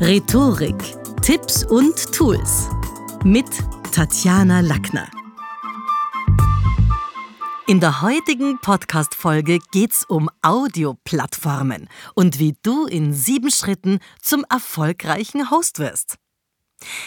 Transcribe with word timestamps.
Rhetorik, 0.00 0.76
Tipps 1.22 1.64
und 1.64 2.12
Tools 2.12 2.68
mit 3.24 3.46
Tatjana 3.90 4.60
Lackner. 4.60 5.08
In 7.66 7.80
der 7.80 8.00
heutigen 8.00 8.60
Podcast-Folge 8.60 9.58
geht's 9.72 10.04
um 10.04 10.30
Audioplattformen 10.40 11.88
und 12.14 12.38
wie 12.38 12.54
du 12.62 12.86
in 12.86 13.12
sieben 13.12 13.50
Schritten 13.50 13.98
zum 14.22 14.46
erfolgreichen 14.48 15.50
Host 15.50 15.80
wirst. 15.80 16.14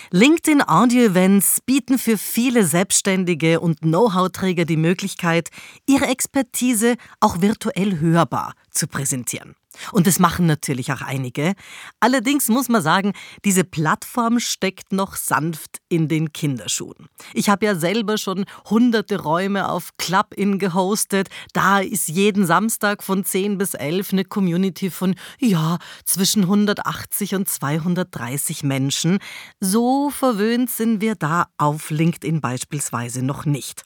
LinkedIn 0.10 0.62
Audio 0.62 1.04
Events 1.04 1.62
bieten 1.66 1.98
für 1.98 2.18
viele 2.18 2.66
Selbstständige 2.66 3.62
und 3.62 3.80
Know-how-Träger 3.80 4.66
die 4.66 4.76
Möglichkeit, 4.76 5.48
ihre 5.88 6.08
Expertise 6.08 6.98
auch 7.22 7.40
virtuell 7.40 8.02
hörbar 8.02 8.54
zu 8.70 8.88
präsentieren. 8.88 9.56
Und 9.92 10.08
das 10.08 10.20
machen 10.20 10.46
natürlich 10.46 10.92
auch 10.92 11.02
einige. 11.02 11.54
Allerdings 12.00 12.50
muss 12.50 12.70
man 12.70 12.82
sagen, 12.82 13.14
diese 13.46 13.64
Plattform 13.64 14.40
steckt 14.40 14.92
noch 14.92 15.16
sanft 15.16 15.80
in 15.90 16.08
den 16.08 16.34
Kinderschuhen. 16.34 17.08
Ich 17.34 17.50
habe 17.50 17.66
ja 17.66 17.76
selber 17.76 18.18
schon 18.18 18.46
hunderte 18.70 19.22
Räume 19.22 19.70
auf 19.70 19.92
Club-In 19.98 20.60
gehostet. 20.60 21.30
Da 21.54 21.80
ist 21.80 22.08
jeden 22.08 22.46
Samstag 22.46 23.04
von 23.04 23.24
10 23.24 23.58
bis 23.58 23.74
11 23.74 24.14
eine 24.14 24.26
Community 24.26 24.90
von, 24.90 25.16
ja, 25.40 25.80
zwischen 26.06 26.44
180 26.44 27.36
und 27.36 27.50
230 27.50 28.64
Menschen. 28.64 29.20
So 29.60 30.10
verwöhnt 30.10 30.70
sind 30.70 31.02
wir 31.02 31.16
da 31.16 31.48
auf 31.58 31.90
LinkedIn 31.90 32.42
beispielsweise 32.42 33.24
noch 33.24 33.46
nicht. 33.46 33.84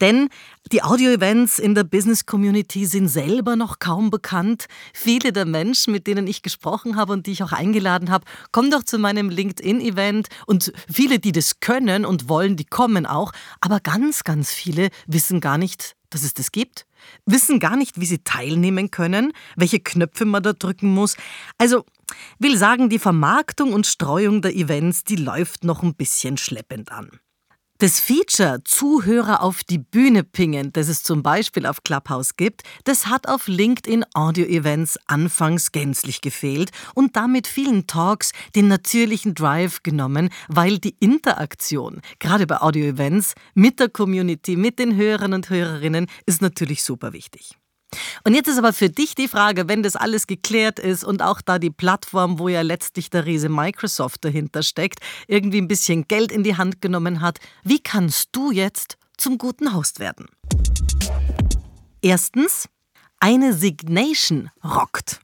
Denn 0.00 0.28
die 0.72 0.82
Audio-Events 0.82 1.58
in 1.58 1.74
der 1.74 1.84
Business-Community 1.84 2.86
sind 2.86 3.08
selber 3.08 3.54
noch 3.56 3.78
kaum 3.78 4.10
bekannt. 4.10 4.66
Viele 4.92 5.25
der 5.32 5.44
Menschen, 5.44 5.92
mit 5.92 6.06
denen 6.06 6.26
ich 6.26 6.42
gesprochen 6.42 6.96
habe 6.96 7.12
und 7.12 7.26
die 7.26 7.32
ich 7.32 7.42
auch 7.42 7.52
eingeladen 7.52 8.10
habe, 8.10 8.24
kommen 8.52 8.70
doch 8.70 8.82
zu 8.82 8.98
meinem 8.98 9.30
LinkedIn-Event 9.30 10.28
und 10.46 10.72
viele, 10.90 11.18
die 11.18 11.32
das 11.32 11.60
können 11.60 12.04
und 12.04 12.28
wollen, 12.28 12.56
die 12.56 12.64
kommen 12.64 13.06
auch. 13.06 13.32
Aber 13.60 13.80
ganz, 13.80 14.24
ganz 14.24 14.52
viele 14.52 14.88
wissen 15.06 15.40
gar 15.40 15.58
nicht, 15.58 15.96
dass 16.10 16.22
es 16.22 16.34
das 16.34 16.52
gibt, 16.52 16.86
wissen 17.24 17.60
gar 17.60 17.76
nicht, 17.76 18.00
wie 18.00 18.06
sie 18.06 18.18
teilnehmen 18.18 18.90
können, 18.90 19.32
welche 19.56 19.80
Knöpfe 19.80 20.24
man 20.24 20.42
da 20.42 20.52
drücken 20.52 20.92
muss. 20.92 21.16
Also 21.58 21.84
will 22.38 22.56
sagen, 22.56 22.88
die 22.88 22.98
Vermarktung 22.98 23.72
und 23.72 23.86
Streuung 23.86 24.42
der 24.42 24.54
Events, 24.54 25.04
die 25.04 25.16
läuft 25.16 25.64
noch 25.64 25.82
ein 25.82 25.94
bisschen 25.94 26.36
schleppend 26.36 26.92
an. 26.92 27.10
Das 27.78 28.00
Feature 28.00 28.64
Zuhörer 28.64 29.42
auf 29.42 29.62
die 29.62 29.76
Bühne 29.76 30.24
pingen, 30.24 30.72
das 30.72 30.88
es 30.88 31.02
zum 31.02 31.22
Beispiel 31.22 31.66
auf 31.66 31.82
Clubhouse 31.82 32.36
gibt, 32.36 32.62
das 32.84 33.06
hat 33.06 33.28
auf 33.28 33.48
LinkedIn 33.48 34.02
Audio 34.14 34.46
Events 34.46 34.98
anfangs 35.04 35.72
gänzlich 35.72 36.22
gefehlt 36.22 36.70
und 36.94 37.16
damit 37.16 37.46
vielen 37.46 37.86
Talks 37.86 38.32
den 38.54 38.68
natürlichen 38.68 39.34
Drive 39.34 39.82
genommen, 39.82 40.30
weil 40.48 40.78
die 40.78 40.96
Interaktion, 41.00 42.00
gerade 42.18 42.46
bei 42.46 42.62
Audio 42.62 42.86
Events, 42.86 43.34
mit 43.52 43.78
der 43.78 43.90
Community, 43.90 44.56
mit 44.56 44.78
den 44.78 44.96
Hörern 44.96 45.34
und 45.34 45.50
Hörerinnen, 45.50 46.06
ist 46.24 46.40
natürlich 46.40 46.82
super 46.82 47.12
wichtig. 47.12 47.58
Und 48.24 48.34
jetzt 48.34 48.48
ist 48.48 48.58
aber 48.58 48.72
für 48.72 48.90
dich 48.90 49.14
die 49.14 49.28
Frage, 49.28 49.68
wenn 49.68 49.82
das 49.82 49.96
alles 49.96 50.26
geklärt 50.26 50.78
ist 50.78 51.04
und 51.04 51.22
auch 51.22 51.40
da 51.40 51.58
die 51.58 51.70
Plattform, 51.70 52.38
wo 52.38 52.48
ja 52.48 52.62
letztlich 52.62 53.10
der 53.10 53.26
Riese 53.26 53.48
Microsoft 53.48 54.24
dahinter 54.24 54.62
steckt, 54.62 55.00
irgendwie 55.26 55.60
ein 55.60 55.68
bisschen 55.68 56.08
Geld 56.08 56.32
in 56.32 56.42
die 56.42 56.56
Hand 56.56 56.80
genommen 56.80 57.20
hat, 57.20 57.38
wie 57.62 57.80
kannst 57.80 58.30
du 58.32 58.50
jetzt 58.50 58.96
zum 59.16 59.38
guten 59.38 59.74
Host 59.74 60.00
werden? 60.00 60.26
Erstens, 62.02 62.68
eine 63.18 63.52
Signation 63.52 64.50
rockt. 64.62 65.20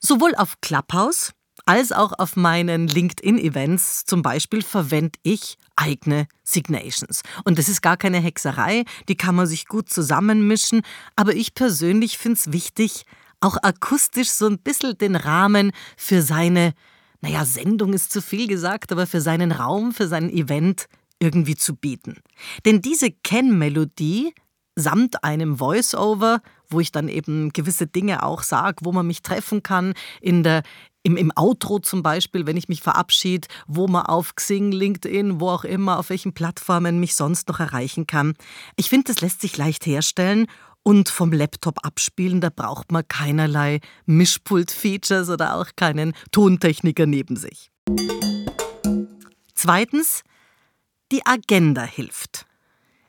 Sowohl 0.00 0.34
auf 0.34 0.60
Clubhouse 0.60 1.32
als 1.64 1.92
auch 1.92 2.12
auf 2.18 2.34
meinen 2.36 2.88
LinkedIn-Events 2.88 4.04
zum 4.04 4.22
Beispiel 4.22 4.62
verwende 4.62 5.18
ich 5.22 5.56
eigene 5.82 6.26
Signations. 6.44 7.22
Und 7.44 7.58
das 7.58 7.68
ist 7.68 7.82
gar 7.82 7.96
keine 7.96 8.20
Hexerei, 8.20 8.84
die 9.08 9.16
kann 9.16 9.34
man 9.34 9.46
sich 9.46 9.66
gut 9.66 9.90
zusammenmischen, 9.90 10.82
aber 11.16 11.34
ich 11.34 11.54
persönlich 11.54 12.18
finde 12.18 12.38
es 12.38 12.52
wichtig, 12.52 13.04
auch 13.40 13.56
akustisch 13.62 14.30
so 14.30 14.46
ein 14.46 14.58
bisschen 14.58 14.96
den 14.96 15.16
Rahmen 15.16 15.72
für 15.96 16.22
seine, 16.22 16.74
naja, 17.20 17.44
Sendung 17.44 17.92
ist 17.92 18.12
zu 18.12 18.22
viel 18.22 18.46
gesagt, 18.46 18.92
aber 18.92 19.06
für 19.06 19.20
seinen 19.20 19.52
Raum, 19.52 19.92
für 19.92 20.06
sein 20.06 20.30
Event 20.30 20.86
irgendwie 21.18 21.56
zu 21.56 21.74
bieten. 21.74 22.16
Denn 22.64 22.82
diese 22.82 23.10
Kennmelodie 23.10 24.32
samt 24.74 25.22
einem 25.22 25.58
Voice-Over, 25.58 26.40
wo 26.68 26.80
ich 26.80 26.92
dann 26.92 27.08
eben 27.08 27.52
gewisse 27.52 27.86
Dinge 27.86 28.22
auch 28.22 28.42
sage, 28.42 28.78
wo 28.82 28.92
man 28.92 29.06
mich 29.06 29.22
treffen 29.22 29.62
kann, 29.62 29.94
in 30.20 30.42
der 30.42 30.62
im, 31.02 31.16
im 31.16 31.32
Outro 31.36 31.78
zum 31.78 32.02
Beispiel, 32.02 32.46
wenn 32.46 32.56
ich 32.56 32.68
mich 32.68 32.80
verabschiede, 32.80 33.48
wo 33.66 33.88
man 33.88 34.06
auf 34.06 34.34
Xing, 34.34 34.72
LinkedIn, 34.72 35.40
wo 35.40 35.50
auch 35.50 35.64
immer, 35.64 35.98
auf 35.98 36.10
welchen 36.10 36.32
Plattformen 36.32 37.00
mich 37.00 37.14
sonst 37.14 37.48
noch 37.48 37.60
erreichen 37.60 38.06
kann. 38.06 38.34
Ich 38.76 38.88
finde, 38.88 39.12
das 39.12 39.20
lässt 39.20 39.40
sich 39.40 39.56
leicht 39.56 39.86
herstellen 39.86 40.46
und 40.82 41.08
vom 41.08 41.32
Laptop 41.32 41.84
abspielen, 41.84 42.40
da 42.40 42.50
braucht 42.50 42.92
man 42.92 43.06
keinerlei 43.06 43.80
Mischpult-Features 44.06 45.28
oder 45.28 45.56
auch 45.56 45.70
keinen 45.76 46.12
Tontechniker 46.32 47.06
neben 47.06 47.36
sich. 47.36 47.70
Zweitens, 49.54 50.22
die 51.12 51.24
Agenda 51.24 51.82
hilft. 51.82 52.46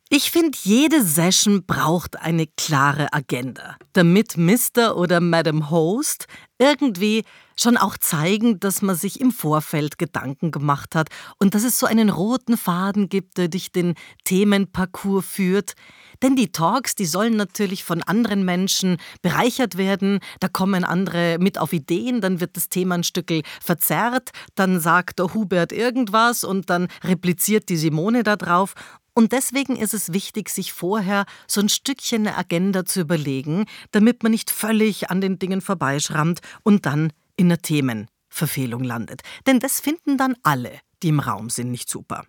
Ich 0.10 0.30
finde, 0.30 0.56
jede 0.62 1.04
Session 1.04 1.66
braucht 1.66 2.20
eine 2.20 2.46
klare 2.46 3.12
Agenda, 3.12 3.78
damit 3.94 4.38
Mr. 4.38 4.96
oder 4.96 5.20
Madam 5.20 5.72
Host 5.72 6.28
irgendwie 6.60 7.24
schon 7.56 7.78
auch 7.78 7.98
zeigen, 7.98 8.60
dass 8.60 8.82
man 8.82 8.96
sich 8.96 9.20
im 9.20 9.32
Vorfeld 9.32 9.98
Gedanken 9.98 10.52
gemacht 10.52 10.96
hat 10.96 11.10
und 11.40 11.56
dass 11.56 11.64
es 11.64 11.80
so 11.80 11.86
einen 11.86 12.10
roten 12.10 12.58
Faden 12.58 13.10
gibt, 13.10 13.38
der 13.38 13.48
durch 13.48 13.72
den 13.72 13.96
Themenparcours 14.24 15.26
führt. 15.26 15.74
Denn 16.22 16.36
die 16.36 16.52
Talks, 16.52 16.96
die 16.96 17.06
sollen 17.06 17.36
natürlich 17.36 17.84
von 17.84 18.02
anderen 18.04 18.46
Menschen 18.46 18.98
bereichert 19.22 19.78
werden. 19.78 20.20
Da 20.40 20.48
kommen 20.48 20.84
andere 20.84 21.38
mit 21.40 21.58
auf 21.58 21.74
Ideen, 21.74 22.22
dann 22.22 22.40
wird 22.40 22.56
das 22.56 22.70
Thema 22.70 22.96
ein 22.96 23.04
Stück 23.04 23.32
verzerrt, 23.62 24.32
dann 24.56 24.80
sagt 24.80 25.20
der 25.20 25.34
Hubert 25.34 25.72
irgendwas 25.72 26.44
und 26.44 26.70
dann 26.70 26.88
repliziert 27.04 27.70
die 27.70 27.78
Simone 27.78 28.24
da 28.24 28.36
drauf. 28.36 28.74
Und 29.16 29.32
deswegen 29.32 29.76
ist 29.76 29.94
es 29.94 30.12
wichtig, 30.12 30.50
sich 30.50 30.74
vorher 30.74 31.26
so 31.48 31.62
ein 31.62 31.70
Stückchen 31.70 32.28
eine 32.28 32.38
Agenda 32.38 32.84
zu 32.84 33.02
überlegen, 33.02 33.66
damit 33.92 34.24
man 34.24 34.32
nicht 34.32 34.50
völlig 34.50 35.12
an 35.12 35.22
den 35.22 35.38
Dingen 35.38 35.62
vorbeischrammt 35.62 36.40
und 36.64 36.86
dann 36.86 37.14
in 37.36 37.48
einer 37.48 37.60
Themenverfehlung 37.60 38.84
landet. 38.84 39.22
Denn 39.46 39.60
das 39.60 39.80
finden 39.80 40.18
dann 40.18 40.36
alle, 40.44 40.80
die 41.02 41.10
im 41.10 41.20
Raum 41.20 41.50
sind, 41.50 41.72
nicht 41.72 41.90
super. 41.90 42.26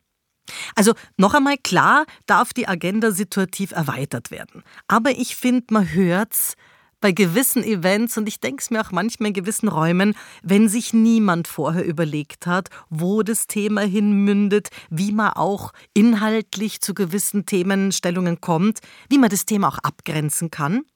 Also 0.75 0.95
noch 1.17 1.35
einmal 1.35 1.57
klar 1.57 2.05
darf 2.27 2.53
die 2.53 2.69
Agenda 2.69 3.11
situativ 3.11 3.73
erweitert 3.73 4.31
werden. 4.31 4.63
Aber 4.89 5.11
ich 5.11 5.37
finde, 5.37 5.67
man 5.71 5.93
hört's, 5.93 6.55
bei 7.05 7.13
gewissen 7.13 7.63
Events 7.63 8.17
und 8.17 8.27
ich 8.27 8.41
denke 8.41 8.63
es 8.63 8.71
mir 8.71 8.81
auch 8.81 8.91
manchmal 8.91 9.27
in 9.29 9.35
gewissen 9.35 9.69
Räumen, 9.69 10.15
wenn 10.43 10.71
sich 10.71 10.95
niemand 10.95 11.49
vorher 11.49 11.85
überlegt 11.85 12.47
hat, 12.47 12.71
wo 12.89 13.23
das 13.23 13.47
Thema 13.47 13.83
hinmündet, 13.83 14.71
wie 14.89 15.13
man 15.13 15.35
auch 15.35 15.75
inhaltlich 15.93 16.81
zu 16.81 16.95
gewissen 16.95 17.45
Themenstellungen 17.45 18.41
kommt, 18.41 18.79
wie 19.11 19.19
man 19.19 19.29
das 19.29 19.45
Thema 19.45 19.69
auch 19.69 19.79
abgrenzen 19.81 20.51
kann. 20.51 20.87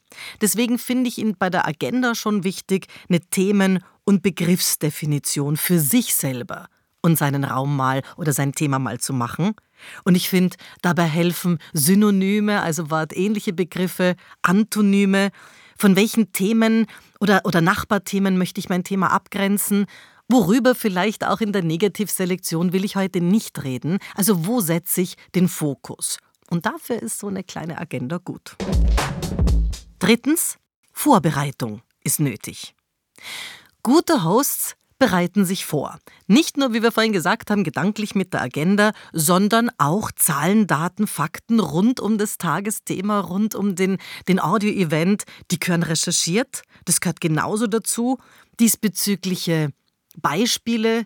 Deswegen 0.41 0.79
finde 0.79 1.09
ich 1.09 1.19
ihn 1.19 1.35
bei 1.37 1.51
der 1.51 1.67
Agenda 1.67 2.15
schon 2.15 2.43
wichtig, 2.43 2.87
eine 3.07 3.19
Themen- 3.19 3.83
und 4.09 4.23
Begriffsdefinition 4.23 5.55
für 5.55 5.79
sich 5.79 6.15
selber 6.15 6.67
und 7.03 7.15
seinen 7.15 7.43
Raum 7.43 7.75
mal 7.75 8.01
oder 8.17 8.33
sein 8.33 8.53
Thema 8.53 8.79
mal 8.79 8.99
zu 8.99 9.13
machen. 9.13 9.53
Und 10.03 10.15
ich 10.15 10.29
finde, 10.29 10.57
dabei 10.81 11.03
helfen 11.03 11.59
Synonyme, 11.73 12.63
also 12.63 12.89
wortähnliche 12.89 13.53
Begriffe, 13.53 14.15
Antonyme, 14.41 15.29
von 15.77 15.95
welchen 15.95 16.33
Themen 16.33 16.87
oder, 17.19 17.41
oder 17.43 17.61
Nachbarthemen 17.61 18.39
möchte 18.39 18.59
ich 18.59 18.67
mein 18.67 18.83
Thema 18.83 19.11
abgrenzen? 19.11 19.85
Worüber 20.27 20.73
vielleicht 20.73 21.23
auch 21.23 21.39
in 21.39 21.53
der 21.53 21.61
Negativselektion 21.61 22.73
will 22.73 22.85
ich 22.85 22.95
heute 22.95 23.21
nicht 23.21 23.63
reden? 23.63 23.99
Also 24.15 24.47
wo 24.47 24.59
setze 24.59 25.01
ich 25.01 25.17
den 25.35 25.47
Fokus? 25.47 26.17
Und 26.49 26.65
dafür 26.65 26.99
ist 26.99 27.19
so 27.19 27.27
eine 27.27 27.43
kleine 27.43 27.77
Agenda 27.77 28.17
gut. 28.17 28.55
Drittens, 29.99 30.57
Vorbereitung 30.93 31.83
ist 32.03 32.19
nötig. 32.19 32.73
Gute 33.83 34.23
Hosts 34.23 34.75
bereiten 34.99 35.45
sich 35.45 35.65
vor. 35.65 35.97
Nicht 36.27 36.57
nur, 36.57 36.73
wie 36.73 36.83
wir 36.83 36.91
vorhin 36.91 37.13
gesagt 37.13 37.49
haben, 37.49 37.63
gedanklich 37.63 38.15
mit 38.15 38.33
der 38.33 38.41
Agenda, 38.41 38.91
sondern 39.13 39.71
auch 39.77 40.11
Zahlen, 40.11 40.67
Daten, 40.67 41.07
Fakten 41.07 41.61
rund 41.61 42.01
um 42.01 42.17
das 42.17 42.37
Tagesthema, 42.37 43.21
rund 43.21 43.55
um 43.55 43.75
den, 43.75 43.97
den 44.27 44.41
Audio-Event, 44.41 45.23
die 45.51 45.59
gehören 45.59 45.83
recherchiert. 45.83 46.63
Das 46.83 46.99
gehört 46.99 47.21
genauso 47.21 47.67
dazu. 47.67 48.17
Diesbezügliche 48.59 49.69
Beispiele, 50.17 51.05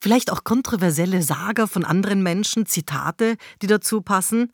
vielleicht 0.00 0.32
auch 0.32 0.42
kontroversielle 0.42 1.22
Sager 1.22 1.68
von 1.68 1.84
anderen 1.84 2.22
Menschen, 2.22 2.64
Zitate, 2.64 3.36
die 3.60 3.66
dazu 3.66 4.00
passen. 4.00 4.52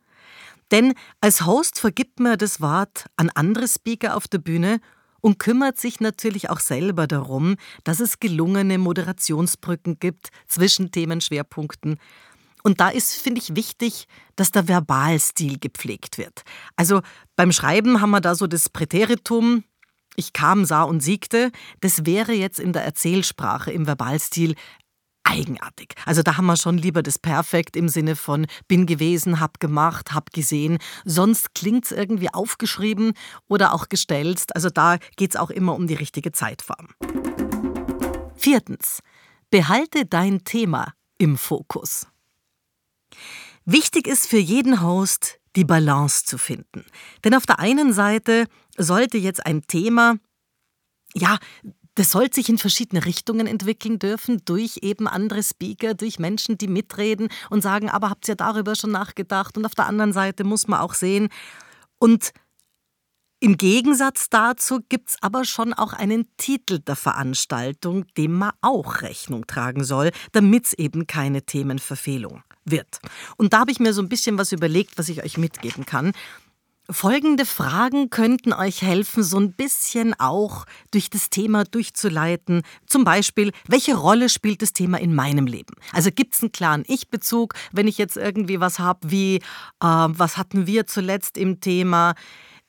Denn 0.73 0.95
als 1.21 1.47
Host 1.47 1.79
vergibt 1.79 2.19
man 2.19 2.37
das 2.37 2.61
Wort 2.61 3.07
an 3.17 3.31
andere 3.31 3.69
Speaker 3.69 4.17
auf 4.17 4.27
der 4.27 4.39
Bühne 4.39 4.81
und 5.23 5.39
kümmert 5.39 5.79
sich 5.79 6.01
natürlich 6.01 6.51
auch 6.51 6.61
selber 6.61 7.07
darum, 7.07 7.57
dass 7.85 8.01
es 8.01 8.21
gelungene 8.21 8.77
Moderationsbrücken 8.77 9.99
gibt 9.99 10.29
zwischen 10.47 10.91
Themenschwerpunkten. 10.91 11.99
Und 12.63 12.81
da 12.81 12.91
ist, 12.91 13.15
finde 13.15 13.41
ich, 13.41 13.57
wichtig, 13.57 14.07
dass 14.37 14.51
der 14.51 14.69
Verbalstil 14.69 15.59
gepflegt 15.59 16.19
wird. 16.19 16.43
Also 16.77 17.01
beim 17.35 17.53
Schreiben 17.53 18.01
haben 18.01 18.11
wir 18.11 18.21
da 18.21 18.35
so 18.35 18.47
das 18.47 18.69
Präteritum, 18.69 19.65
ich 20.15 20.33
kam, 20.33 20.65
sah 20.65 20.83
und 20.83 21.01
siegte. 21.01 21.51
Das 21.81 22.05
wäre 22.05 22.33
jetzt 22.33 22.61
in 22.61 22.73
der 22.73 22.85
Erzählsprache, 22.85 23.73
im 23.73 23.87
Verbalstil 23.87 24.55
eigenartig. 25.33 25.95
Also 26.05 26.23
da 26.23 26.37
haben 26.37 26.47
wir 26.47 26.57
schon 26.57 26.79
lieber 26.79 27.03
das 27.03 27.19
Perfekt 27.19 27.77
im 27.77 27.89
Sinne 27.89 28.17
von 28.17 28.47
bin 28.69 28.87
gewesen, 28.87 29.41
hab 29.41 29.61
gemacht, 29.61 30.13
hab 30.13 30.33
gesehen. 30.33 30.79
Sonst 31.05 31.55
klingt 31.55 31.87
es 31.87 31.93
irgendwie 31.93 32.33
aufgeschrieben 32.33 33.15
oder 33.49 33.73
auch 33.73 33.89
gestelzt. 33.89 34.55
Also 34.55 34.69
da 34.69 34.99
geht 35.17 35.31
es 35.31 35.37
auch 35.37 35.51
immer 35.51 35.75
um 35.75 35.87
die 35.87 35.95
richtige 35.95 36.33
Zeitform. 36.33 36.89
Viertens. 38.35 39.01
Behalte 39.51 40.07
dein 40.07 40.45
Thema 40.45 40.95
im 41.19 41.37
Fokus. 41.37 42.07
Wichtig 43.65 44.07
ist 44.07 44.27
für 44.27 44.39
jeden 44.39 44.83
Host, 44.83 45.39
die 45.57 45.65
Balance 45.65 46.25
zu 46.25 46.39
finden. 46.39 46.85
Denn 47.25 47.35
auf 47.35 47.47
der 47.47 47.59
einen 47.59 47.93
Seite 47.93 48.47
sollte 48.77 49.19
jetzt 49.19 49.45
ein 49.45 49.63
Thema, 49.67 50.17
ja, 51.15 51.39
das 51.95 52.11
soll 52.11 52.33
sich 52.33 52.49
in 52.49 52.59
verschiedene 52.59 53.05
Richtungen 53.05 53.47
entwickeln 53.47 53.99
dürfen, 53.99 54.43
durch 54.45 54.79
eben 54.83 55.07
andere 55.07 55.43
Speaker, 55.43 55.95
durch 55.95 56.19
Menschen, 56.19 56.59
die 56.59 56.69
mitreden 56.69 57.29
und 57.51 57.63
sagen, 57.63 57.91
aber 57.91 58.11
habt 58.11 58.29
ihr 58.29 58.35
darüber 58.35 58.75
schon 58.75 58.93
nachgedacht? 58.93 59.59
Und 59.59 59.67
auf 59.67 59.75
der 59.75 59.87
anderen 59.87 60.13
Seite 60.13 60.45
muss 60.45 60.69
man 60.69 60.81
auch 60.81 60.95
sehen, 60.95 61.29
und 61.99 62.33
im 63.39 63.57
Gegensatz 63.57 64.29
dazu 64.31 64.81
gibt 64.89 65.11
es 65.11 65.17
aber 65.21 65.45
schon 65.45 65.73
auch 65.73 65.93
einen 65.93 66.29
Titel 66.37 66.79
der 66.79 66.97
Veranstaltung, 66.97 68.07
dem 68.17 68.35
man 68.35 68.53
auch 68.61 69.03
Rechnung 69.03 69.47
tragen 69.47 69.85
soll, 69.85 70.11
damit 70.31 70.67
es 70.67 70.73
eben 70.75 71.07
keine 71.07 71.43
Themenverfehlung 71.43 72.45
wird. 72.65 73.01
Und 73.37 73.53
da 73.53 73.61
habe 73.61 73.73
ich 73.73 73.81
mir 73.81 73.93
so 73.93 74.03
ein 74.03 74.09
bisschen 74.09 74.39
was 74.39 74.53
überlegt, 74.53 74.97
was 74.97 75.09
ich 75.09 75.25
euch 75.25 75.39
mitgeben 75.39 75.87
kann. 75.87 76.13
Folgende 76.91 77.47
Fragen 77.47 78.11
könnten 78.11 78.53
euch 78.53 78.83
helfen, 78.83 79.23
so 79.23 79.39
ein 79.39 79.53
bisschen 79.53 80.19
auch 80.19 80.67
durch 80.91 81.11
das 81.11 81.31
Thema 81.31 81.65
durchzuleiten. 81.65 82.63
Zum 82.87 83.05
Beispiel, 83.05 83.53
welche 83.69 83.95
Rolle 83.95 84.29
spielt 84.29 84.63
das 84.63 84.73
Thema 84.73 84.99
in 84.99 85.15
meinem 85.15 85.47
Leben? 85.47 85.75
Also 85.93 86.11
gibt 86.11 86.35
es 86.35 86.43
einen 86.43 86.51
klaren 86.51 86.85
Ich-Bezug, 86.87 87.55
wenn 87.71 87.87
ich 87.87 87.99
jetzt 87.99 88.17
irgendwie 88.17 88.59
was 88.61 88.81
habe 88.81 89.11
wie, 89.11 89.37
äh, 89.37 89.41
was 89.81 90.37
hatten 90.37 90.67
wir 90.67 90.87
zuletzt 90.87 91.39
im 91.39 91.61
Thema? 91.61 92.15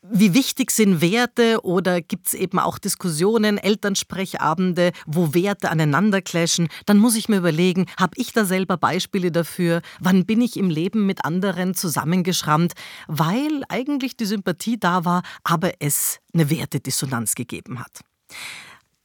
Wie 0.06 0.34
wichtig 0.34 0.72
sind 0.72 1.00
Werte 1.00 1.64
oder 1.64 2.02
gibt 2.02 2.28
es 2.28 2.34
eben 2.34 2.60
auch 2.60 2.78
Diskussionen, 2.78 3.58
Elternsprechabende, 3.58 4.92
wo 5.06 5.34
Werte 5.34 5.72
aneinander 5.72 6.22
clashen? 6.22 6.68
Dann 6.86 6.98
muss 6.98 7.16
ich 7.16 7.30
mir 7.30 7.38
überlegen, 7.38 7.86
habe 7.98 8.12
ich 8.18 8.34
da 8.34 8.44
selber 8.44 8.76
Beispiele 8.76 9.32
dafür? 9.32 9.82
Wann 10.02 10.26
bin 10.26 10.42
ich 10.42 10.58
im 10.58 10.70
Leben 10.70 11.06
mit 11.06 11.24
anderen 11.24 11.74
zusammengeschrammt? 11.74 12.74
Weil 13.08 13.64
eigentlich 13.70 14.18
die 14.18 14.26
Sympathie 14.26 14.78
da 14.78 15.06
war, 15.06 15.24
aber 15.46 15.72
es 15.80 16.20
eine 16.34 16.50
Wertedissonanz 16.50 17.34
gegeben 17.34 17.80
hat. 17.80 18.02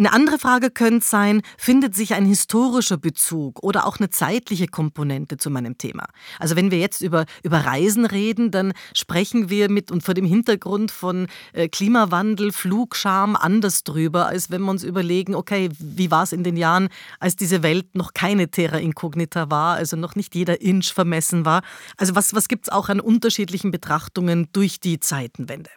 Eine 0.01 0.13
andere 0.13 0.39
Frage 0.39 0.71
könnte 0.71 1.05
sein, 1.05 1.43
findet 1.57 1.97
sich 1.97 2.15
ein 2.15 2.25
historischer 2.25 2.99
Bezug 2.99 3.65
oder 3.65 3.85
auch 3.85 3.99
eine 3.99 4.11
zeitliche 4.11 4.69
Komponente 4.69 5.39
zu 5.39 5.51
meinem 5.51 5.77
Thema? 5.77 6.07
Also 6.39 6.55
wenn 6.55 6.71
wir 6.71 6.79
jetzt 6.79 7.01
über, 7.01 7.27
über 7.43 7.59
Reisen 7.59 8.07
reden, 8.07 8.53
dann 8.53 8.75
sprechen 8.95 9.51
wir 9.51 9.69
mit 9.69 9.91
und 9.91 10.05
vor 10.05 10.15
dem 10.15 10.25
Hintergrund 10.25 10.93
von 10.93 11.27
äh, 11.53 11.69
Klimawandel, 11.69 12.53
Flugscham 12.53 13.35
anders 13.35 13.83
drüber, 13.83 14.27
als 14.29 14.53
wenn 14.53 14.63
wir 14.63 14.71
uns 14.71 14.85
überlegen, 14.85 15.35
okay, 15.35 15.69
wie 15.81 16.13
war 16.13 16.23
es 16.23 16.33
in 16.33 16.45
den 16.45 16.57
Jahren, 16.57 16.91
als 17.19 17.35
diese 17.35 17.65
Welt 17.65 17.97
noch 17.97 18.15
keine 18.15 18.53
Terra 18.53 18.77
Incognita 18.77 19.51
war, 19.51 19.75
also 19.75 19.97
noch 19.97 20.15
nicht 20.15 20.33
jeder 20.37 20.61
Inch 20.61 20.93
vermessen 20.93 21.45
war. 21.45 21.63
Also 21.97 22.15
was, 22.15 22.35
was 22.35 22.47
gibt 22.47 22.69
es 22.69 22.73
auch 22.73 22.89
an 22.89 23.01
unterschiedlichen 23.01 23.73
Betrachtungen 23.73 24.47
durch 24.53 24.79
die 24.79 25.01
Zeitenwende? 25.01 25.71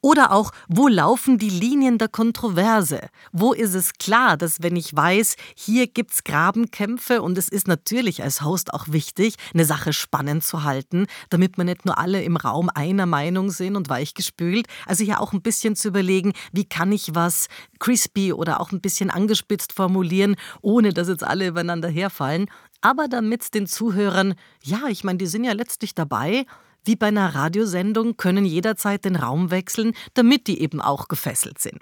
Oder 0.00 0.32
auch, 0.32 0.52
wo 0.68 0.88
laufen 0.88 1.38
die 1.38 1.50
Linien 1.50 1.98
der 1.98 2.08
Kontroverse? 2.08 3.08
Wo 3.32 3.52
ist 3.52 3.74
es 3.74 3.94
klar, 3.94 4.36
dass 4.36 4.62
wenn 4.62 4.76
ich 4.76 4.94
weiß, 4.94 5.36
hier 5.54 5.86
gibt 5.86 6.12
es 6.12 6.24
Grabenkämpfe 6.24 7.22
und 7.22 7.36
es 7.36 7.48
ist 7.48 7.66
natürlich 7.66 8.22
als 8.22 8.42
Host 8.42 8.72
auch 8.72 8.88
wichtig, 8.88 9.34
eine 9.54 9.64
Sache 9.64 9.92
spannend 9.92 10.44
zu 10.44 10.64
halten, 10.64 11.06
damit 11.30 11.58
man 11.58 11.66
nicht 11.66 11.84
nur 11.84 11.98
alle 11.98 12.22
im 12.22 12.36
Raum 12.36 12.70
einer 12.72 13.06
Meinung 13.06 13.50
sind 13.50 13.76
und 13.76 13.88
weichgespült. 13.88 14.66
Also 14.86 15.04
hier 15.04 15.20
auch 15.20 15.32
ein 15.32 15.42
bisschen 15.42 15.76
zu 15.76 15.88
überlegen, 15.88 16.32
wie 16.52 16.64
kann 16.64 16.92
ich 16.92 17.14
was 17.14 17.48
crispy 17.78 18.32
oder 18.32 18.60
auch 18.60 18.72
ein 18.72 18.80
bisschen 18.80 19.10
angespitzt 19.10 19.72
formulieren, 19.72 20.36
ohne 20.62 20.92
dass 20.92 21.08
jetzt 21.08 21.24
alle 21.24 21.48
übereinander 21.48 21.88
herfallen. 21.88 22.46
Aber 22.80 23.08
damit 23.08 23.54
den 23.54 23.66
Zuhörern, 23.66 24.34
ja, 24.62 24.82
ich 24.88 25.02
meine, 25.02 25.18
die 25.18 25.26
sind 25.26 25.44
ja 25.44 25.52
letztlich 25.52 25.94
dabei, 25.94 26.46
wie 26.88 26.96
bei 26.96 27.08
einer 27.08 27.34
Radiosendung 27.34 28.16
können 28.16 28.44
jederzeit 28.44 29.04
den 29.04 29.14
Raum 29.14 29.50
wechseln, 29.52 29.92
damit 30.14 30.46
die 30.46 30.60
eben 30.60 30.80
auch 30.80 31.06
gefesselt 31.06 31.60
sind. 31.60 31.78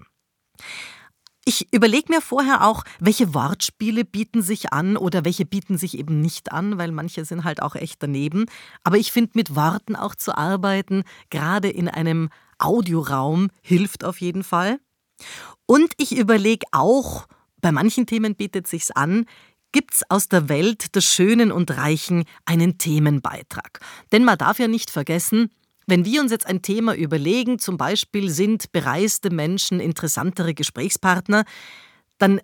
Ich 1.45 1.73
überlege 1.73 2.13
mir 2.13 2.21
vorher 2.21 2.67
auch, 2.67 2.83
welche 2.99 3.33
Wortspiele 3.33 4.05
bieten 4.05 4.43
sich 4.43 4.73
an 4.73 4.97
oder 4.97 5.25
welche 5.25 5.47
bieten 5.47 5.79
sich 5.79 5.97
eben 5.97 6.21
nicht 6.21 6.51
an, 6.51 6.77
weil 6.77 6.91
manche 6.91 7.25
sind 7.25 7.45
halt 7.45 7.63
auch 7.63 7.77
echt 7.77 8.03
daneben. 8.03 8.47
Aber 8.83 8.97
ich 8.97 9.13
finde, 9.13 9.31
mit 9.35 9.55
Worten 9.55 9.95
auch 9.95 10.17
zu 10.17 10.37
arbeiten, 10.37 11.05
gerade 11.31 11.71
in 11.71 11.89
einem 11.89 12.31
Audioraum, 12.59 13.51
hilft 13.63 14.03
auf 14.03 14.21
jeden 14.21 14.43
Fall. 14.43 14.81
Und 15.67 15.93
ich 15.99 16.19
überlege 16.19 16.67
auch, 16.73 17.29
bei 17.61 17.71
manchen 17.71 18.07
Themen 18.07 18.35
bietet 18.35 18.67
sich's 18.67 18.91
an, 18.91 19.27
gibt's 19.77 20.03
aus 20.09 20.31
der 20.31 20.49
Welt 20.49 20.97
des 20.97 21.05
Schönen 21.05 21.53
und 21.53 21.71
Reichen 21.77 22.25
einen 22.47 22.79
Themenbeitrag. 22.79 23.81
Denn 24.11 24.25
man 24.25 24.39
darf 24.39 24.59
ja 24.59 24.69
nicht 24.69 24.89
vergessen, 24.91 25.51
wenn 25.87 26.07
wir 26.07 26.23
uns 26.23 26.31
jetzt 26.33 26.47
ein 26.47 26.63
Thema 26.63 26.95
überlegen, 26.95 27.59
zum 27.59 27.77
Beispiel 27.77 28.31
sind 28.31 28.73
bereiste 28.73 29.29
Menschen 29.29 29.79
interessantere 29.79 30.55
Gesprächspartner, 30.55 31.45
dann 32.17 32.41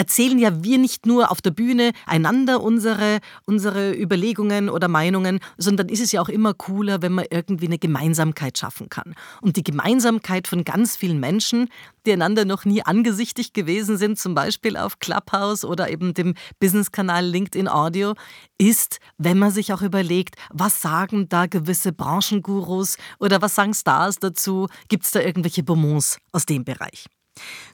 erzählen 0.00 0.38
ja 0.38 0.64
wir 0.64 0.78
nicht 0.78 1.04
nur 1.04 1.30
auf 1.30 1.42
der 1.42 1.50
Bühne 1.50 1.92
einander 2.06 2.62
unsere, 2.62 3.18
unsere 3.44 3.92
Überlegungen 3.92 4.70
oder 4.70 4.88
Meinungen, 4.88 5.40
sondern 5.58 5.90
ist 5.90 6.00
es 6.00 6.10
ja 6.10 6.22
auch 6.22 6.30
immer 6.30 6.54
cooler, 6.54 7.02
wenn 7.02 7.12
man 7.12 7.26
irgendwie 7.30 7.66
eine 7.66 7.76
Gemeinsamkeit 7.76 8.56
schaffen 8.56 8.88
kann. 8.88 9.14
Und 9.42 9.58
die 9.58 9.62
Gemeinsamkeit 9.62 10.48
von 10.48 10.64
ganz 10.64 10.96
vielen 10.96 11.20
Menschen, 11.20 11.68
die 12.06 12.14
einander 12.14 12.46
noch 12.46 12.64
nie 12.64 12.82
angesichtig 12.82 13.52
gewesen 13.52 13.98
sind, 13.98 14.18
zum 14.18 14.34
Beispiel 14.34 14.78
auf 14.78 15.00
Clubhouse 15.00 15.66
oder 15.66 15.90
eben 15.90 16.14
dem 16.14 16.32
Businesskanal 16.60 17.26
LinkedIn 17.26 17.68
Audio, 17.68 18.14
ist, 18.56 19.00
wenn 19.18 19.38
man 19.38 19.50
sich 19.50 19.74
auch 19.74 19.82
überlegt, 19.82 20.36
was 20.48 20.80
sagen 20.80 21.28
da 21.28 21.44
gewisse 21.44 21.92
Branchengurus 21.92 22.96
oder 23.18 23.42
was 23.42 23.54
sagen 23.54 23.74
Stars 23.74 24.18
dazu? 24.18 24.66
Gibt 24.88 25.04
es 25.04 25.10
da 25.10 25.20
irgendwelche 25.20 25.62
Bonbons 25.62 26.16
aus 26.32 26.46
dem 26.46 26.64
Bereich? 26.64 27.04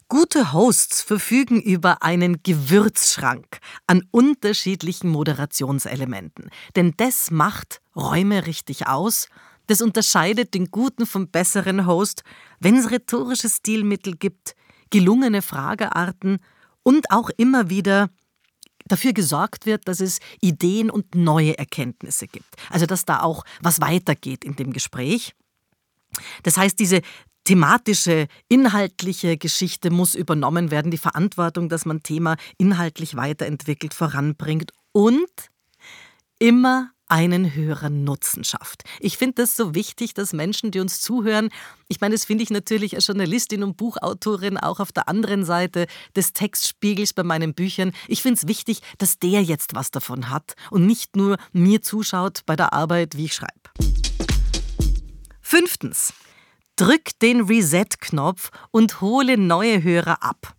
Gute 0.09 0.53
Hosts 0.53 1.03
verfügen 1.03 1.61
über 1.61 2.03
einen 2.03 2.43
Gewürzschrank 2.43 3.59
an 3.89 4.03
unterschiedlichen 4.13 5.09
Moderationselementen. 5.09 6.51
Denn 6.77 6.95
das 6.97 7.31
macht 7.31 7.81
Räume 7.97 8.47
richtig 8.47 8.87
aus. 8.87 9.29
Das 9.67 9.83
unterscheidet 9.83 10.55
den 10.55 10.71
guten 10.71 11.07
vom 11.07 11.29
besseren 11.29 11.87
Host, 11.87 12.23
wenn 12.61 12.77
es 12.77 12.91
rhetorische 12.91 13.49
Stilmittel 13.49 14.17
gibt, 14.17 14.55
gelungene 14.91 15.43
Fragearten 15.43 16.39
und 16.85 17.11
auch 17.11 17.31
immer 17.37 17.69
wieder 17.69 18.11
dafür 18.87 19.13
gesorgt 19.13 19.67
wird, 19.67 19.89
dass 19.89 20.01
es 20.01 20.21
Ideen 20.41 20.89
und 20.89 21.17
neue 21.17 21.59
Erkenntnisse 21.59 22.29
gibt. 22.29 22.55
Also 22.71 22.87
dass 22.87 23.05
da 23.05 23.23
auch 23.23 23.45
was 23.61 23.81
weitergeht 23.81 24.45
in 24.45 24.55
dem 24.55 24.73
Gespräch. 24.73 25.35
Das 26.45 26.57
heißt, 26.57 26.79
diese 26.79 27.01
thematische, 27.47 28.26
inhaltliche 28.49 29.38
Geschichte 29.38 29.91
muss 29.91 30.15
übernommen 30.15 30.71
werden, 30.71 30.91
die 30.91 30.99
Verantwortung, 30.99 31.69
dass 31.69 31.87
man 31.87 32.03
Thema 32.03 32.37
inhaltlich 32.59 33.17
weiterentwickelt, 33.17 33.95
voranbringt 33.95 34.73
und 34.93 35.31
immer 36.38 36.91
einen 37.09 37.55
höheren 37.55 38.03
Nutzen 38.03 38.43
schafft. 38.43 38.83
Ich 38.99 39.17
finde 39.17 39.43
das 39.43 39.57
so 39.57 39.76
wichtig, 39.76 40.12
dass 40.12 40.33
Menschen, 40.33 40.73
die 40.73 40.81
uns 40.81 41.00
zuhören, 41.00 41.50
ich 41.87 42.00
meine, 42.00 42.17
das 42.17 42.25
finde 42.25 42.43
ich 42.43 42.50
natürlich 42.50 42.97
als 42.97 43.07
Journalistin 43.07 43.62
und 43.62 43.76
Buchautorin 43.76 44.59
auch 44.59 44.81
auf 44.81 44.91
der 44.91 45.09
anderen 45.09 45.45
Seite 45.45 45.87
des 46.17 46.33
Textspiegels 46.33 47.12
bei 47.12 47.23
meinen 47.23 47.55
Büchern. 47.55 47.93
Ich 48.09 48.23
finde 48.23 48.41
es 48.41 48.49
wichtig, 48.49 48.81
dass 48.99 49.21
der 49.21 49.41
jetzt 49.45 49.76
was 49.76 49.93
davon 49.93 50.31
hat 50.31 50.55
und 50.73 50.85
nicht 50.85 51.15
nur 51.15 51.37
mir 51.53 51.81
zuschaut 51.81 52.41
bei 52.45 52.57
der 52.57 52.73
Arbeit, 52.73 53.17
wie 53.17 53.26
ich 53.26 53.35
schreibe. 53.35 53.71
Fünftens. 55.41 56.12
Drück 56.76 57.18
den 57.23 57.40
Reset-Knopf 57.40 58.50
und 58.71 59.00
hole 59.00 59.38
neue 59.38 59.83
Hörer 59.83 60.23
ab. 60.23 60.54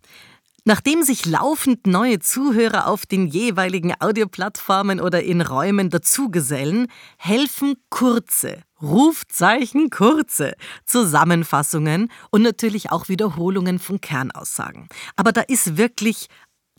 Nachdem 0.64 1.02
sich 1.02 1.24
laufend 1.24 1.86
neue 1.86 2.18
Zuhörer 2.18 2.88
auf 2.88 3.06
den 3.06 3.26
jeweiligen 3.26 3.94
Audioplattformen 4.00 5.00
oder 5.00 5.22
in 5.22 5.40
Räumen 5.40 5.88
dazugesellen, 5.88 6.88
helfen 7.16 7.76
kurze, 7.88 8.64
Rufzeichen 8.82 9.90
kurze 9.90 10.54
Zusammenfassungen 10.84 12.10
und 12.30 12.42
natürlich 12.42 12.90
auch 12.90 13.08
Wiederholungen 13.08 13.78
von 13.78 14.00
Kernaussagen. 14.00 14.88
Aber 15.16 15.32
da 15.32 15.40
ist 15.40 15.76
wirklich 15.78 16.26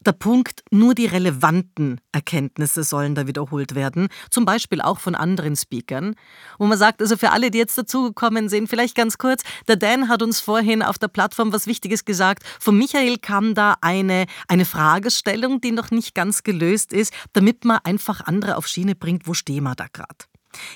der 0.10 0.14
Punkt, 0.14 0.64
nur 0.72 0.96
die 0.96 1.06
relevanten 1.06 2.02
Erkenntnisse 2.12 2.84
sollen 2.84 3.14
da 3.14 3.28
wiederholt 3.28 3.76
werden, 3.76 4.08
zum 4.32 4.44
Beispiel 4.44 4.82
auch 4.82 4.98
von 4.98 5.14
anderen 5.14 5.56
Speakern. 5.56 6.16
Wo 6.58 6.66
man 6.66 6.80
sagt, 6.80 7.00
also 7.00 7.16
für 7.16 7.30
alle, 7.30 7.52
die 7.52 7.60
jetzt 7.60 7.78
dazugekommen 7.78 8.50
sind, 8.50 8.70
vielleicht 8.70 8.96
ganz 8.96 9.20
kurz, 9.20 9.44
der 9.68 9.76
Dan 9.76 10.10
hat 10.10 10.24
uns 10.24 10.40
vorhin 10.40 10.82
auf 10.82 10.98
der 10.98 11.10
Plattform 11.10 11.54
was 11.54 11.68
Wichtiges 11.68 12.06
gesagt. 12.06 12.42
Von 12.60 12.76
Michael 12.76 13.20
kam 13.20 13.54
da 13.54 13.76
eine, 13.82 14.26
eine 14.48 14.66
Fragestellung, 14.66 15.62
die 15.62 15.72
noch 15.72 15.92
nicht 15.92 16.16
ganz 16.16 16.42
gelöst 16.42 16.92
ist, 16.92 17.14
damit 17.34 17.64
man 17.64 17.78
einfach 17.84 18.22
andere 18.22 18.58
auf 18.58 18.66
Schiene 18.66 18.96
bringt, 18.96 19.28
wo 19.28 19.36
stehen 19.36 19.64
wir 19.64 19.76
da 19.76 19.86
gerade. 19.94 20.29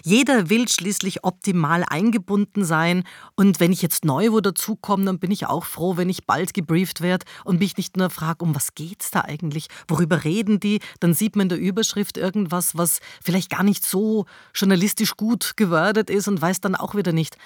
Jeder 0.04 0.50
will 0.50 0.68
schließlich 0.68 1.24
optimal 1.24 1.84
eingebunden 1.88 2.64
sein 2.64 3.04
und 3.36 3.60
wenn 3.60 3.72
ich 3.72 3.82
jetzt 3.82 4.06
neu 4.06 4.32
wo 4.32 4.40
dazukomme, 4.40 5.06
dann 5.06 5.20
bin 5.20 5.32
ich 5.32 5.48
auch 5.48 5.66
froh, 5.66 5.98
wenn 5.98 6.10
ich 6.10 6.26
bald 6.26 6.54
gebrieft 6.54 7.02
werde 7.02 7.26
und 7.44 7.60
mich 7.60 7.78
nicht 7.78 7.98
nur 7.98 8.10
frage, 8.10 8.44
um 8.46 8.56
was 8.56 8.76
geht's 8.76 9.12
da 9.12 9.22
eigentlich? 9.22 9.68
Worüber 9.88 10.24
reden 10.24 10.60
die? 10.60 10.80
Dann 11.00 11.14
sieht 11.14 11.36
man 11.36 11.46
in 11.46 11.50
der 11.50 11.60
Überschrift 11.60 12.18
irgendwas, 12.18 12.78
was 12.78 13.00
vielleicht 13.24 13.50
gar 13.50 13.64
nicht 13.64 13.86
so 13.86 14.26
journalistisch 14.54 15.18
gut 15.18 15.58
gewordet 15.58 16.10
ist 16.10 16.28
und 16.28 16.42
weiß 16.42 16.62
dann 16.62 16.76
auch 16.76 16.96
wieder 16.96 17.12
nicht. 17.12 17.38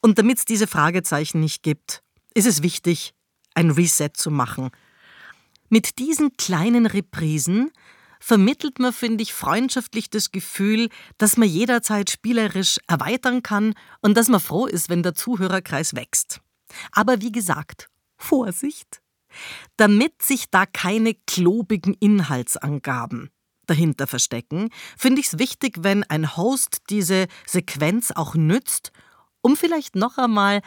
Und 0.00 0.18
damit 0.18 0.38
es 0.38 0.44
diese 0.44 0.66
Fragezeichen 0.66 1.40
nicht 1.40 1.62
gibt, 1.62 2.02
ist 2.34 2.46
es 2.46 2.62
wichtig, 2.62 3.14
ein 3.54 3.70
Reset 3.70 4.10
zu 4.14 4.30
machen. 4.30 4.70
Mit 5.68 5.98
diesen 5.98 6.36
kleinen 6.36 6.86
Reprisen 6.86 7.70
vermittelt 8.20 8.78
man, 8.78 8.92
finde 8.92 9.22
ich, 9.22 9.32
freundschaftlich 9.32 10.10
das 10.10 10.30
Gefühl, 10.30 10.88
dass 11.18 11.36
man 11.36 11.48
jederzeit 11.48 12.10
spielerisch 12.10 12.78
erweitern 12.86 13.42
kann 13.42 13.74
und 14.00 14.16
dass 14.16 14.28
man 14.28 14.40
froh 14.40 14.66
ist, 14.66 14.88
wenn 14.88 15.02
der 15.02 15.14
Zuhörerkreis 15.14 15.94
wächst. 15.94 16.40
Aber 16.92 17.20
wie 17.20 17.32
gesagt, 17.32 17.88
Vorsicht! 18.16 19.00
Damit 19.76 20.22
sich 20.22 20.50
da 20.50 20.66
keine 20.66 21.14
klobigen 21.26 21.94
Inhaltsangaben 21.94 23.30
dahinter 23.66 24.06
verstecken, 24.06 24.70
finde 24.96 25.20
ich 25.20 25.28
es 25.28 25.38
wichtig, 25.38 25.76
wenn 25.80 26.02
ein 26.04 26.36
Host 26.36 26.78
diese 26.90 27.26
Sequenz 27.46 28.10
auch 28.10 28.34
nützt, 28.34 28.90
um 29.42 29.56
vielleicht 29.56 29.94
noch 29.94 30.18
einmal 30.18 30.62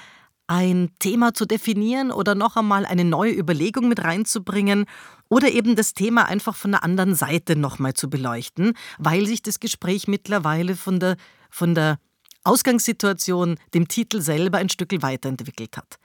ein 0.51 0.89
Thema 1.00 1.34
zu 1.34 1.46
definieren 1.46 2.12
oder 2.12 2.36
noch 2.36 2.58
einmal 2.58 2.86
eine 2.86 3.05
neue 3.05 3.31
Überlegung 3.31 3.88
mit 3.88 4.03
reinzubringen 4.03 4.84
oder 5.29 5.50
eben 5.50 5.77
das 5.77 5.93
Thema 5.93 6.25
einfach 6.25 6.58
von 6.58 6.72
der 6.72 6.84
anderen 6.84 7.15
Seite 7.15 7.55
nochmal 7.55 7.93
zu 7.93 8.10
beleuchten, 8.10 8.74
weil 9.00 9.25
sich 9.27 9.41
das 9.41 9.62
Gespräch 9.62 10.10
mittlerweile 10.10 10.75
von 10.75 11.00
der, 11.00 11.15
von 11.50 11.74
der 11.74 12.00
Ausgangssituation, 12.43 13.60
dem 13.74 13.88
Titel 13.88 14.20
selber 14.20 14.58
ein 14.58 14.67
Stück 14.67 14.91
weiterentwickelt 15.01 15.77
hat. 15.77 16.00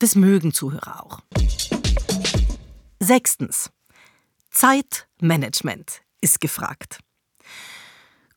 Das 0.00 0.16
mögen 0.16 0.52
Zuhörer 0.52 1.04
auch. 1.06 1.20
Sechstens. 2.98 3.70
Zeitmanagement 4.50 6.02
ist 6.20 6.40
gefragt. 6.40 6.98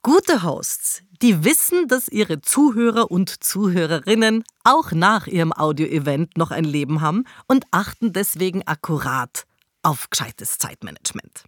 Gute 0.01 0.43
Hosts, 0.43 1.03
die 1.21 1.43
wissen, 1.43 1.89
dass 1.89 2.07
ihre 2.07 2.39
Zuhörer 2.39 3.11
und 3.11 3.43
Zuhörerinnen 3.43 4.45
auch 4.63 4.93
nach 4.93 5.27
ihrem 5.27 5.51
Audio-Event 5.51 6.37
noch 6.37 6.51
ein 6.51 6.63
Leben 6.63 7.01
haben 7.01 7.25
und 7.49 7.65
achten 7.71 8.13
deswegen 8.13 8.65
akkurat 8.65 9.45
auf 9.83 10.09
gescheites 10.09 10.57
Zeitmanagement. 10.57 11.43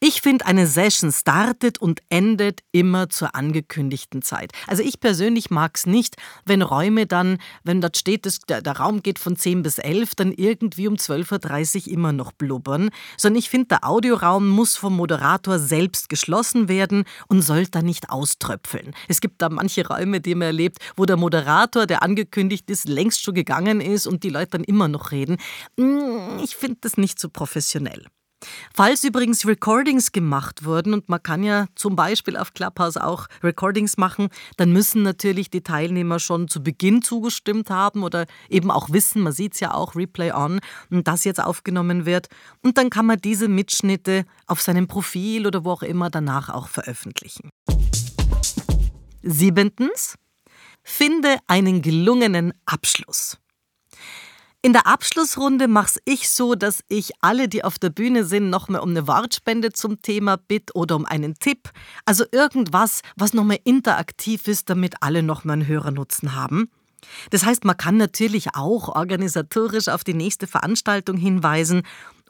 Ich 0.00 0.20
finde, 0.22 0.46
eine 0.46 0.66
Session 0.66 1.12
startet 1.12 1.78
und 1.78 2.00
endet 2.08 2.60
immer 2.72 3.08
zur 3.08 3.34
angekündigten 3.34 4.22
Zeit. 4.22 4.52
Also 4.66 4.82
ich 4.82 5.00
persönlich 5.00 5.50
mag 5.50 5.76
es 5.76 5.86
nicht, 5.86 6.16
wenn 6.44 6.62
Räume 6.62 7.06
dann, 7.06 7.38
wenn 7.64 7.80
dort 7.80 7.96
steht, 7.96 8.26
dass 8.26 8.40
der, 8.40 8.62
Raum 8.72 9.02
geht 9.02 9.18
von 9.18 9.36
10 9.36 9.62
bis 9.62 9.78
11, 9.78 10.14
dann 10.14 10.32
irgendwie 10.32 10.88
um 10.88 10.94
12.30 10.94 11.86
Uhr 11.86 11.92
immer 11.92 12.12
noch 12.12 12.32
blubbern, 12.32 12.90
sondern 13.16 13.38
ich 13.38 13.50
finde, 13.50 13.68
der 13.68 13.84
Audioraum 13.88 14.48
muss 14.48 14.76
vom 14.76 14.96
Moderator 14.96 15.58
selbst 15.58 16.08
geschlossen 16.08 16.68
werden 16.68 17.04
und 17.28 17.42
soll 17.42 17.66
da 17.66 17.82
nicht 17.82 18.10
auströpfeln. 18.10 18.94
Es 19.08 19.20
gibt 19.20 19.42
da 19.42 19.48
manche 19.48 19.86
Räume, 19.86 20.20
die 20.20 20.34
man 20.34 20.46
erlebt, 20.46 20.78
wo 20.96 21.04
der 21.04 21.16
Moderator, 21.16 21.86
der 21.86 22.02
angekündigt 22.02 22.70
ist, 22.70 22.88
längst 22.88 23.22
schon 23.22 23.34
gegangen 23.34 23.80
ist 23.80 24.06
und 24.06 24.22
die 24.24 24.30
Leute 24.30 24.52
dann 24.52 24.64
immer 24.64 24.88
noch 24.88 25.12
reden. 25.12 25.36
Hm, 25.78 26.40
ich 26.42 26.56
finde 26.56 26.78
das 26.80 26.96
nicht 26.96 27.20
so 27.20 27.28
professionell. 27.28 28.06
Falls 28.74 29.04
übrigens 29.04 29.46
Recordings 29.46 30.12
gemacht 30.12 30.64
wurden, 30.64 30.94
und 30.94 31.08
man 31.08 31.22
kann 31.22 31.42
ja 31.42 31.66
zum 31.74 31.96
Beispiel 31.96 32.36
auf 32.36 32.54
Clubhouse 32.54 32.96
auch 32.96 33.26
Recordings 33.42 33.96
machen, 33.96 34.28
dann 34.56 34.72
müssen 34.72 35.02
natürlich 35.02 35.50
die 35.50 35.62
Teilnehmer 35.62 36.18
schon 36.18 36.48
zu 36.48 36.62
Beginn 36.62 37.02
zugestimmt 37.02 37.70
haben 37.70 38.02
oder 38.02 38.26
eben 38.48 38.70
auch 38.70 38.90
wissen, 38.90 39.22
man 39.22 39.32
sieht 39.32 39.54
es 39.54 39.60
ja 39.60 39.74
auch, 39.74 39.94
Replay 39.94 40.32
on, 40.32 40.60
dass 40.90 41.24
jetzt 41.24 41.42
aufgenommen 41.42 42.06
wird. 42.06 42.28
Und 42.62 42.78
dann 42.78 42.90
kann 42.90 43.06
man 43.06 43.18
diese 43.18 43.48
Mitschnitte 43.48 44.24
auf 44.46 44.60
seinem 44.60 44.88
Profil 44.88 45.46
oder 45.46 45.64
wo 45.64 45.70
auch 45.72 45.82
immer 45.82 46.10
danach 46.10 46.48
auch 46.48 46.68
veröffentlichen. 46.68 47.50
Siebentens, 49.22 50.16
finde 50.82 51.38
einen 51.46 51.82
gelungenen 51.82 52.52
Abschluss. 52.66 53.38
In 54.64 54.72
der 54.72 54.86
Abschlussrunde 54.86 55.66
mache 55.66 55.98
ich 56.04 56.30
so, 56.30 56.54
dass 56.54 56.84
ich 56.86 57.10
alle, 57.20 57.48
die 57.48 57.64
auf 57.64 57.80
der 57.80 57.90
Bühne 57.90 58.24
sind, 58.24 58.48
nochmal 58.48 58.80
um 58.80 58.90
eine 58.90 59.08
Wortspende 59.08 59.72
zum 59.72 60.00
Thema 60.02 60.36
bitte 60.36 60.72
oder 60.74 60.94
um 60.94 61.04
einen 61.04 61.34
Tipp. 61.34 61.70
Also 62.04 62.24
irgendwas, 62.30 63.00
was 63.16 63.34
nochmal 63.34 63.58
interaktiv 63.64 64.46
ist, 64.46 64.70
damit 64.70 64.94
alle 65.00 65.24
nochmal 65.24 65.54
einen 65.54 65.66
Hörernutzen 65.66 66.36
haben. 66.36 66.70
Das 67.30 67.44
heißt, 67.44 67.64
man 67.64 67.76
kann 67.76 67.96
natürlich 67.96 68.54
auch 68.54 68.88
organisatorisch 68.88 69.88
auf 69.88 70.04
die 70.04 70.14
nächste 70.14 70.46
Veranstaltung 70.46 71.16
hinweisen 71.16 71.82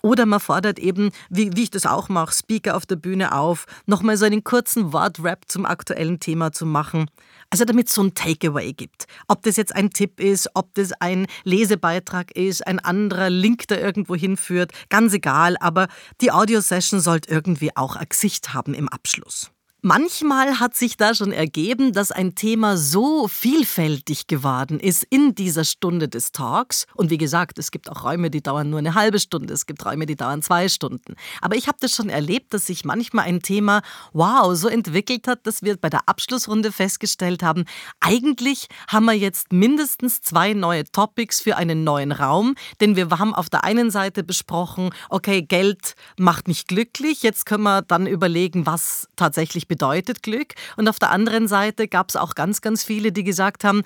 oder 0.02 0.26
man 0.26 0.40
fordert 0.40 0.78
eben, 0.78 1.10
wie, 1.30 1.56
wie 1.56 1.62
ich 1.62 1.70
das 1.70 1.86
auch 1.86 2.08
mache, 2.08 2.34
Speaker 2.34 2.76
auf 2.76 2.86
der 2.86 2.96
Bühne 2.96 3.34
auf, 3.34 3.66
nochmal 3.86 4.16
so 4.16 4.24
einen 4.24 4.44
kurzen 4.44 4.92
Wortrap 4.92 5.44
zum 5.48 5.64
aktuellen 5.64 6.18
Thema 6.20 6.52
zu 6.52 6.66
machen. 6.66 7.06
Also 7.50 7.64
damit 7.64 7.88
es 7.88 7.94
so 7.94 8.02
ein 8.02 8.14
Takeaway 8.14 8.72
gibt. 8.72 9.06
Ob 9.28 9.42
das 9.42 9.56
jetzt 9.56 9.74
ein 9.74 9.90
Tipp 9.90 10.18
ist, 10.18 10.48
ob 10.54 10.74
das 10.74 10.92
ein 10.92 11.26
Lesebeitrag 11.44 12.32
ist, 12.36 12.66
ein 12.66 12.80
anderer 12.80 13.30
Link, 13.30 13.68
der 13.68 13.80
irgendwo 13.80 14.16
hinführt, 14.16 14.72
ganz 14.88 15.14
egal, 15.14 15.56
aber 15.60 15.86
die 16.20 16.32
Audio-Session 16.32 17.00
sollte 17.00 17.30
irgendwie 17.30 17.76
auch 17.76 17.94
ein 17.94 18.06
Gesicht 18.08 18.54
haben 18.54 18.74
im 18.74 18.88
Abschluss. 18.88 19.51
Manchmal 19.84 20.60
hat 20.60 20.76
sich 20.76 20.96
da 20.96 21.12
schon 21.12 21.32
ergeben, 21.32 21.92
dass 21.92 22.12
ein 22.12 22.36
Thema 22.36 22.76
so 22.76 23.26
vielfältig 23.26 24.28
geworden 24.28 24.78
ist 24.78 25.02
in 25.10 25.34
dieser 25.34 25.64
Stunde 25.64 26.08
des 26.08 26.30
Talks. 26.30 26.86
Und 26.94 27.10
wie 27.10 27.18
gesagt, 27.18 27.58
es 27.58 27.72
gibt 27.72 27.90
auch 27.90 28.04
Räume, 28.04 28.30
die 28.30 28.44
dauern 28.44 28.70
nur 28.70 28.78
eine 28.78 28.94
halbe 28.94 29.18
Stunde, 29.18 29.52
es 29.52 29.66
gibt 29.66 29.84
Räume, 29.84 30.06
die 30.06 30.14
dauern 30.14 30.40
zwei 30.40 30.68
Stunden. 30.68 31.16
Aber 31.40 31.56
ich 31.56 31.66
habe 31.66 31.78
das 31.80 31.96
schon 31.96 32.10
erlebt, 32.10 32.54
dass 32.54 32.66
sich 32.66 32.84
manchmal 32.84 33.24
ein 33.24 33.42
Thema, 33.42 33.82
wow, 34.12 34.54
so 34.54 34.68
entwickelt 34.68 35.26
hat, 35.26 35.48
dass 35.48 35.64
wir 35.64 35.76
bei 35.76 35.90
der 35.90 36.08
Abschlussrunde 36.08 36.70
festgestellt 36.70 37.42
haben, 37.42 37.64
eigentlich 37.98 38.68
haben 38.86 39.06
wir 39.06 39.14
jetzt 39.14 39.52
mindestens 39.52 40.20
zwei 40.20 40.52
neue 40.52 40.84
Topics 40.84 41.40
für 41.40 41.56
einen 41.56 41.82
neuen 41.82 42.12
Raum. 42.12 42.54
Denn 42.80 42.94
wir 42.94 43.10
haben 43.10 43.34
auf 43.34 43.50
der 43.50 43.64
einen 43.64 43.90
Seite 43.90 44.22
besprochen, 44.22 44.90
okay, 45.10 45.42
Geld 45.42 45.96
macht 46.16 46.46
nicht 46.46 46.68
glücklich. 46.68 47.24
Jetzt 47.24 47.46
können 47.46 47.64
wir 47.64 47.82
dann 47.82 48.06
überlegen, 48.06 48.64
was 48.64 49.08
tatsächlich 49.16 49.66
bedeutet 49.72 50.22
Glück. 50.22 50.52
Und 50.76 50.86
auf 50.86 50.98
der 50.98 51.08
anderen 51.08 51.48
Seite 51.48 51.88
gab 51.88 52.10
es 52.10 52.16
auch 52.16 52.34
ganz, 52.34 52.60
ganz 52.60 52.84
viele, 52.84 53.10
die 53.10 53.24
gesagt 53.24 53.64
haben, 53.64 53.84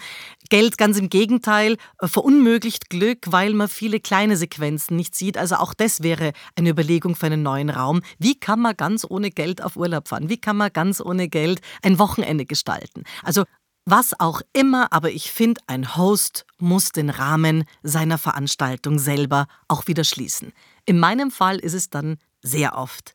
Geld 0.49 0.79
ganz 0.79 0.99
im 0.99 1.09
Gegenteil 1.09 1.77
äh, 2.01 2.09
verunmöglicht 2.09 2.91
Glück, 2.91 3.19
weil 3.27 3.55
man 3.55 3.69
viele 3.69 4.01
kleine 4.01 4.37
Sequenzen 4.37 4.97
nicht 4.97 5.15
sieht. 5.15 5.39
Also 5.39 5.55
auch 5.55 5.75
das 5.75 6.03
wäre 6.03 6.33
eine 6.57 6.71
Überlegung 6.71 7.15
für 7.15 7.27
einen 7.27 7.45
neuen 7.45 7.71
Raum. 7.71 8.03
Wie 8.19 8.35
kann 8.35 8.59
man 8.59 8.77
ganz 8.77 9.07
ohne 9.09 9.31
Geld 9.31 9.63
auf 9.63 9.77
Urlaub 9.77 10.09
fahren? 10.09 10.29
Wie 10.29 10.41
kann 10.41 10.57
man 10.57 10.73
ganz 10.73 11.01
ohne 11.01 11.29
Geld 11.29 11.61
ein 11.83 12.01
Wochenende 12.01 12.47
gestalten? 12.47 13.05
Also 13.23 13.45
was 13.85 14.19
auch 14.19 14.41
immer, 14.53 14.93
aber 14.93 15.13
ich 15.13 15.31
finde, 15.31 15.61
ein 15.69 15.97
Host 15.97 16.47
muss 16.59 16.91
den 16.91 17.11
Rahmen 17.11 17.63
seiner 17.85 18.19
Veranstaltung 18.19 18.99
selber 18.99 19.47
auch 19.69 19.87
wieder 19.87 20.03
schließen. 20.03 20.53
In 20.85 20.99
meinem 20.99 21.31
Fall 21.31 21.59
ist 21.61 21.75
es 21.75 21.91
dann 21.91 22.19
sehr 22.43 22.77
oft 22.77 23.15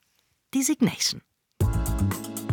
Designation. 0.55 1.21